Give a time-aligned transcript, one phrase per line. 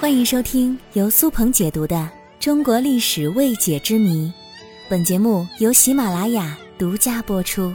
[0.00, 1.94] 欢迎收听由苏鹏解读的
[2.40, 4.28] 《中国历史未解之谜》，
[4.88, 7.70] 本节目由喜马拉雅独家播出。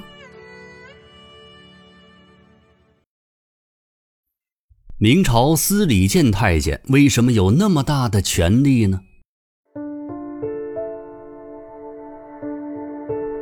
[4.98, 9.02] 明朝司礼监太监为什么有那么大的权力呢？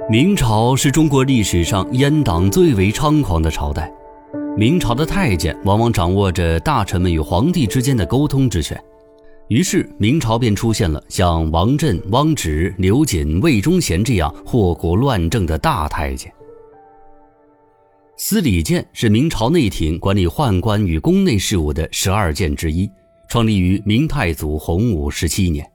[0.09, 3.89] 明朝是中国历史上阉党最为猖狂的朝代。
[4.55, 8.79] 明朝的太监往往掌握着大臣们与皇帝之间的沟通之权，
[9.47, 16.31] 于是明朝便出现了像王振、汪直、刘瑾、魏忠贤这样祸国乱政的大太监。
[18.15, 22.87] 司礼监是明朝内廷管理宦官与宫内事务的十二监之一，
[23.27, 25.67] 创立于明太祖洪武十七年。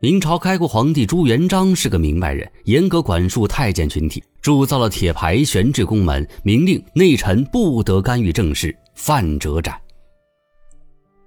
[0.00, 9.78] 明朝开国皇帝朱元璋是个明白人，严格管束太监群体，铸造了铁牌悬置宫门，明令内臣不得干预政事，犯者斩。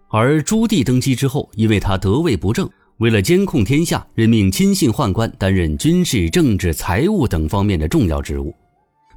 [0.09, 8.51] 而朱棣登基之后，因为他得位不正，为了监控天下，任命亲信宦官担任军事、政治、财务等方面的重要职务，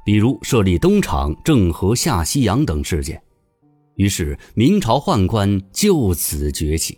[0.05, 3.19] 比如设立东厂、郑和下西洋等事件，
[3.95, 6.95] 于是明朝宦官就此崛起。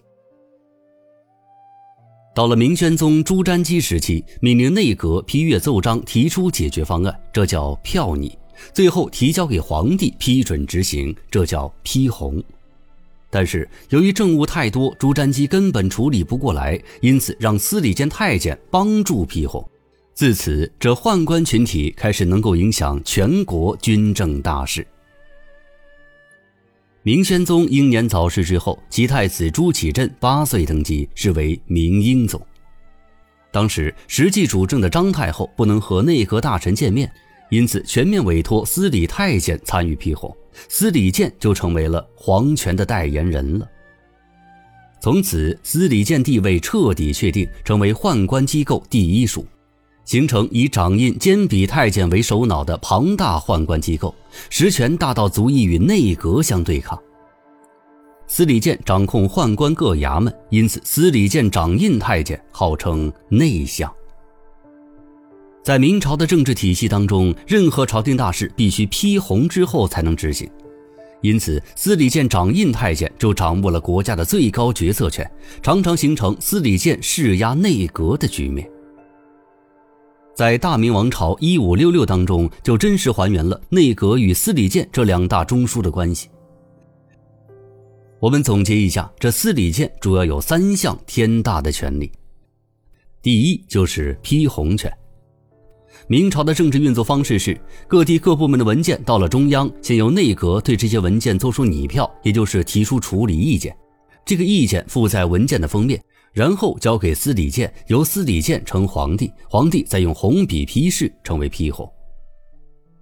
[2.37, 8.29] 到了明宣宗朱瞻基时期，命令内阁批阅奏章，提出解决方案，这叫票拟；
[8.71, 12.39] 最后提交给皇帝批准执行，这叫批红。
[13.31, 19.67] 但是由于政务太多，朱瞻基根本处理不过来，因此让司礼监太监帮助批红。
[20.13, 24.85] 自此，这宦官群体开始能够影响全国军政大事。
[27.07, 32.37] 明宣宗英年早逝之后，其太子朱祁镇八岁登基，是为明英宗。
[33.49, 37.09] 当时实际主政的张太后不能和内阁大臣见面，
[37.49, 40.35] 因此全面委托司礼太监参与批红，
[40.67, 43.65] 司礼监就成为了皇权的代言人了。
[44.99, 49.47] 从此，司礼监地位彻底确定，成为宦官机构第一属。
[50.07, 54.15] 形成以掌印兼笔太监为首脑的庞大宦官机构，
[54.49, 56.97] 实权大到足以与内阁相对抗。
[58.25, 63.93] 司礼监掌控宦官各衙门，因此司礼监掌印太监号称内相。
[65.61, 70.49] 在明朝的政治体系当中，任何朝廷大事必须批红之后才能执行，
[71.19, 75.29] 因此司礼监掌印太监就掌握了国家的最高决策权，
[75.61, 78.69] 常常形成司礼监施压内阁的局面。
[80.37, 86.29] 在大明王朝一五六六当中，就真实还原了内阁与司礼监这两大中枢的关系。
[88.19, 92.11] 我们总结一下，这司礼监主要有三项天大的权利。
[93.19, 94.95] 第一就是批红权。
[96.05, 103.75] 明朝的政治运作方式是，各地各部门的文件到了中央，先由内阁对这些文件做出拟票，也就是提出处理意见，
[104.27, 105.99] 这个意见附在文件的封面。
[106.33, 111.91] 然后交给司礼监，由司礼监呈皇帝，皇帝再用红笔批示，成为批红。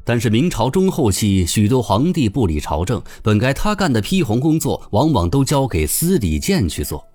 [0.06, 7.06] 但是明朝中后期，许多皇帝不理朝政，本该他干的批红工作，往往都交给司礼监去做。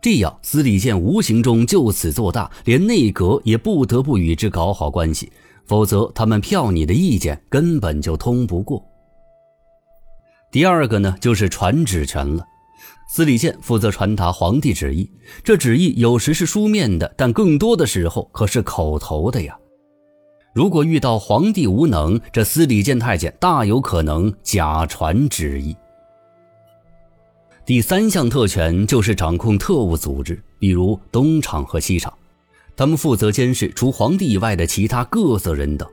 [0.00, 5.30] 这样，司礼监无形中就此做大，连内阁也不得不与之搞好关系，
[5.66, 8.82] 否则他们票拟的意见根本就通不过。
[10.50, 12.42] 第二个呢，就是传旨权了。
[13.08, 15.10] 司礼监负责传达皇帝旨意，
[15.42, 19.56] 这旨意有时是书面的，但更多的时候可是口头的呀。
[20.54, 25.76] 如果遇到皇帝无能，这司礼监太监大有可能假传旨意。
[27.64, 32.12] 第三项特权就是掌控特务组织，比如东厂和西厂，
[32.74, 35.88] 他们负责监视除皇帝以外的其他各色人等。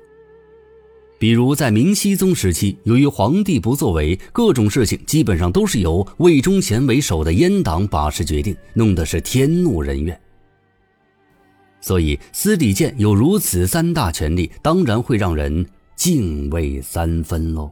[1.26, 10.16] 比如在明熹宗时期，由于皇帝不作为，各种事情基本上都是由魏忠贤为首的阉党把持决定，弄得是天怒人怨。
[11.82, 15.66] 所以司礼监有如此三大权力，当然会让人
[15.96, 17.72] 敬畏三分喽。